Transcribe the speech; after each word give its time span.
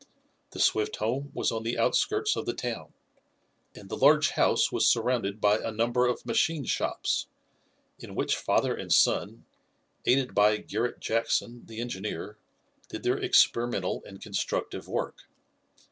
The 0.49 0.59
Swift 0.59 0.95
home 0.95 1.29
was 1.31 1.51
on 1.51 1.61
the 1.61 1.77
outskirts 1.77 2.35
of 2.35 2.47
the 2.47 2.55
town, 2.55 2.91
and 3.75 3.87
the 3.87 3.95
large 3.95 4.31
house 4.31 4.71
was 4.71 4.89
surrounded 4.89 5.39
by 5.39 5.59
a 5.59 5.71
number 5.71 6.07
of 6.07 6.25
machine 6.25 6.65
shops, 6.65 7.27
in 7.99 8.15
which 8.15 8.35
father 8.35 8.73
and 8.73 8.91
son, 8.91 9.45
aided 10.07 10.33
by 10.33 10.57
Garret 10.57 11.01
Jackson, 11.01 11.67
the 11.67 11.79
engineer, 11.79 12.39
did 12.89 13.03
their 13.03 13.19
experimental 13.19 14.01
and 14.03 14.19
constructive 14.23 14.87
work. 14.87 15.27